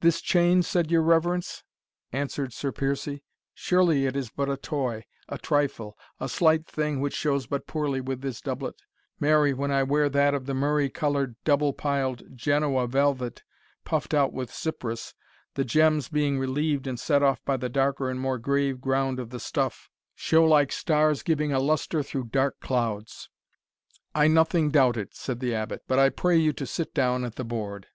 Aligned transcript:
"This 0.00 0.20
chain, 0.20 0.62
said 0.62 0.92
your 0.92 1.02
reverence?" 1.02 1.64
answered 2.12 2.52
Sir 2.52 2.70
Piercie; 2.70 3.24
"surely 3.52 4.06
it 4.06 4.14
is 4.14 4.30
but 4.30 4.48
a 4.48 4.56
toy, 4.56 5.02
a 5.28 5.38
trifle, 5.38 5.98
a 6.20 6.28
slight 6.28 6.68
thing 6.68 7.00
which 7.00 7.16
shows 7.16 7.48
but 7.48 7.66
poorly 7.66 8.00
with 8.00 8.20
this 8.20 8.40
doublet 8.40 8.74
marry, 9.18 9.52
when 9.52 9.72
I 9.72 9.82
wear 9.82 10.08
that 10.08 10.34
of 10.34 10.46
the 10.46 10.54
murrey 10.54 10.88
coloured 10.88 11.34
double 11.42 11.72
piled 11.72 12.22
Genoa 12.36 12.86
velvet, 12.86 13.42
puffed 13.84 14.14
out 14.14 14.32
with 14.32 14.52
ciprus, 14.52 15.14
the 15.54 15.64
gems, 15.64 16.08
being 16.10 16.38
relieved 16.38 16.86
and 16.86 17.00
set 17.00 17.24
off 17.24 17.44
by 17.44 17.56
the 17.56 17.68
darker 17.68 18.08
and 18.08 18.20
more 18.20 18.38
grave 18.38 18.80
ground 18.80 19.18
of 19.18 19.30
the 19.30 19.40
stuff, 19.40 19.90
show 20.14 20.44
like 20.44 20.70
stars 20.70 21.24
giving 21.24 21.52
a 21.52 21.58
lustre 21.58 22.04
through 22.04 22.26
dark 22.26 22.60
clouds." 22.60 23.30
"I 24.14 24.28
nothing 24.28 24.70
doubt 24.70 24.96
it," 24.96 25.16
said 25.16 25.40
the 25.40 25.56
Abbot, 25.56 25.82
"but 25.88 25.98
I 25.98 26.10
pray 26.10 26.36
you 26.36 26.52
to 26.52 26.66
sit 26.68 26.94
down 26.94 27.24
at 27.24 27.34
the 27.34 27.42
board." 27.44 27.88